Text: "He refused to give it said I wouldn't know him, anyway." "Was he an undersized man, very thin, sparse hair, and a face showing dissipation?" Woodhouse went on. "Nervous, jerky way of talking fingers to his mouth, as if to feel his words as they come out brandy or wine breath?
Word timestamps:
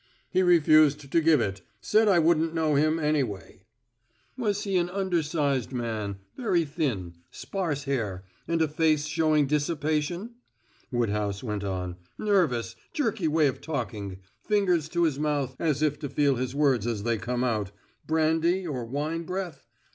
"He 0.31 0.41
refused 0.41 1.11
to 1.11 1.21
give 1.21 1.39
it 1.39 1.61
said 1.79 2.07
I 2.07 2.17
wouldn't 2.17 2.55
know 2.55 2.73
him, 2.73 2.97
anyway." 2.97 3.65
"Was 4.35 4.63
he 4.63 4.75
an 4.77 4.89
undersized 4.89 5.71
man, 5.71 6.17
very 6.35 6.65
thin, 6.65 7.13
sparse 7.29 7.83
hair, 7.83 8.23
and 8.47 8.63
a 8.63 8.67
face 8.67 9.05
showing 9.05 9.45
dissipation?" 9.45 10.31
Woodhouse 10.91 11.43
went 11.43 11.63
on. 11.63 11.97
"Nervous, 12.17 12.75
jerky 12.93 13.27
way 13.27 13.45
of 13.45 13.61
talking 13.61 14.17
fingers 14.43 14.89
to 14.89 15.03
his 15.03 15.19
mouth, 15.19 15.55
as 15.59 15.83
if 15.83 15.99
to 15.99 16.09
feel 16.09 16.35
his 16.37 16.55
words 16.55 16.87
as 16.87 17.03
they 17.03 17.19
come 17.19 17.43
out 17.43 17.69
brandy 18.07 18.65
or 18.65 18.83
wine 18.85 19.21
breath? 19.21 19.67